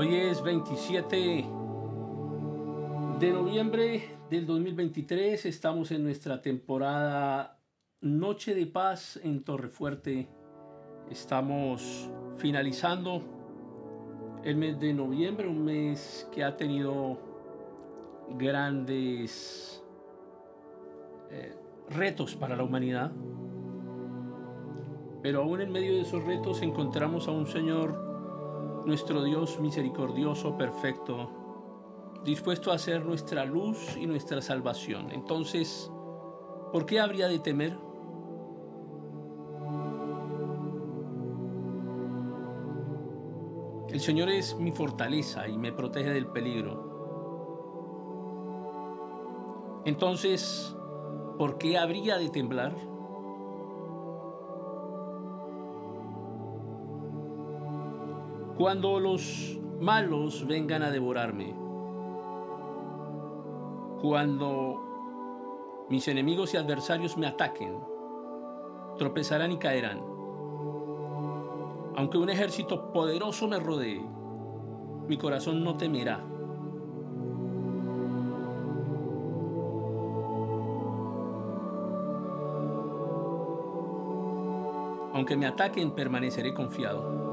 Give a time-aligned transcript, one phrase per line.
[0.00, 1.44] Hoy es 27
[3.18, 5.44] de noviembre del 2023.
[5.44, 7.58] Estamos en nuestra temporada
[8.00, 10.28] Noche de Paz en Torrefuerte.
[11.10, 13.24] Estamos finalizando
[14.44, 17.18] el mes de noviembre, un mes que ha tenido
[18.38, 19.82] grandes
[21.28, 21.56] eh,
[21.90, 23.10] retos para la humanidad.
[25.24, 28.06] Pero aún en medio de esos retos encontramos a un Señor
[28.88, 31.30] nuestro Dios misericordioso, perfecto,
[32.24, 35.10] dispuesto a ser nuestra luz y nuestra salvación.
[35.12, 35.92] Entonces,
[36.72, 37.76] ¿por qué habría de temer?
[43.90, 46.88] El Señor es mi fortaleza y me protege del peligro.
[49.84, 50.74] Entonces,
[51.36, 52.74] ¿por qué habría de temblar?
[58.58, 61.54] Cuando los malos vengan a devorarme,
[64.02, 67.78] cuando mis enemigos y adversarios me ataquen,
[68.96, 70.00] tropezarán y caerán.
[71.94, 74.04] Aunque un ejército poderoso me rodee,
[75.06, 76.24] mi corazón no temerá.
[85.14, 87.27] Aunque me ataquen, permaneceré confiado.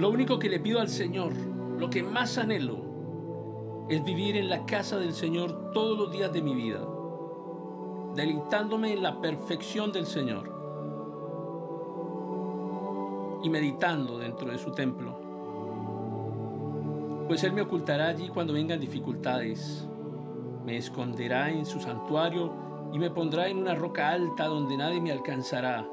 [0.00, 1.34] Lo único que le pido al Señor,
[1.78, 6.40] lo que más anhelo, es vivir en la casa del Señor todos los días de
[6.40, 6.80] mi vida,
[8.14, 10.58] deleitándome en la perfección del Señor
[13.42, 15.20] y meditando dentro de su templo.
[17.28, 19.86] Pues Él me ocultará allí cuando vengan dificultades,
[20.64, 22.54] me esconderá en su santuario
[22.94, 25.86] y me pondrá en una roca alta donde nadie me alcanzará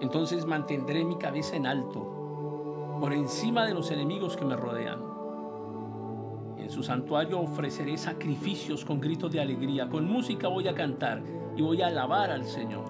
[0.00, 5.00] entonces mantendré mi cabeza en alto, por encima de los enemigos que me rodean.
[6.58, 11.22] En su santuario ofreceré sacrificios con gritos de alegría, con música voy a cantar
[11.56, 12.84] y voy a alabar al Señor.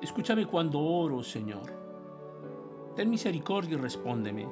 [0.00, 1.72] Escúchame cuando oro, Señor.
[2.96, 4.48] Ten misericordia y respóndeme.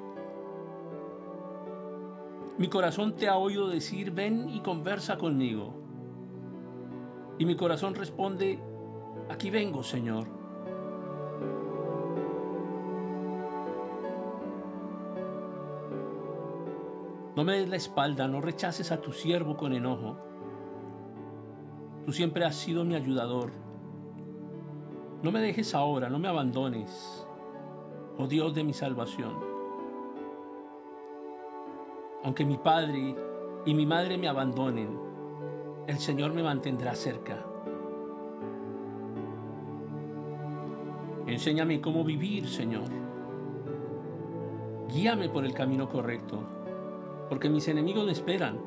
[2.58, 5.74] Mi corazón te ha oído decir, ven y conversa conmigo.
[7.38, 8.58] Y mi corazón responde,
[9.28, 10.26] Aquí vengo, Señor.
[17.36, 20.16] No me des la espalda, no rechaces a tu siervo con enojo.
[22.06, 23.50] Tú siempre has sido mi ayudador.
[25.22, 27.26] No me dejes ahora, no me abandones,
[28.16, 29.34] oh Dios de mi salvación.
[32.22, 33.14] Aunque mi padre
[33.66, 34.98] y mi madre me abandonen,
[35.86, 37.44] el Señor me mantendrá cerca.
[41.26, 42.88] Enséñame cómo vivir, Señor.
[44.88, 46.38] Guíame por el camino correcto,
[47.28, 48.58] porque mis enemigos me esperan.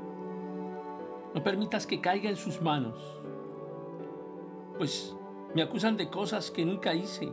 [1.34, 3.22] No permitas que caiga en sus manos,
[4.78, 5.16] pues
[5.56, 7.32] me acusan de cosas que nunca hice.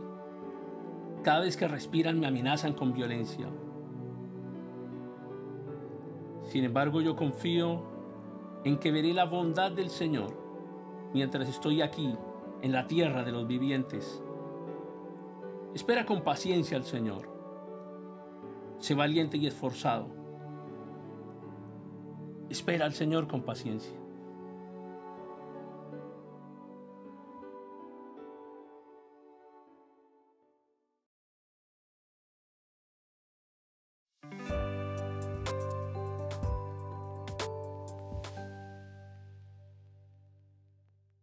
[1.23, 3.47] Cada vez que respiran me amenazan con violencia.
[6.43, 7.81] Sin embargo, yo confío
[8.63, 10.31] en que veré la bondad del Señor
[11.13, 12.15] mientras estoy aquí
[12.61, 14.23] en la tierra de los vivientes.
[15.73, 17.29] Espera con paciencia al Señor.
[18.79, 20.07] Sé valiente y esforzado.
[22.49, 23.97] Espera al Señor con paciencia.